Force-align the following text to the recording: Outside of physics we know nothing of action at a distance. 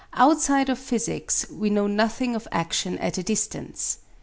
Outside 0.15 0.67
of 0.69 0.79
physics 0.79 1.45
we 1.51 1.69
know 1.69 1.85
nothing 1.85 2.33
of 2.33 2.47
action 2.51 2.97
at 2.97 3.19
a 3.19 3.23
distance. 3.23 3.99